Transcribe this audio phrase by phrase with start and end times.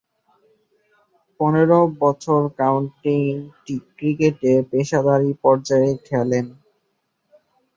[1.39, 3.17] পনেরো বছর কাউন্টি
[3.91, 6.45] ক্রিকেটে পেশাদারী পর্যায়ে খেলেন।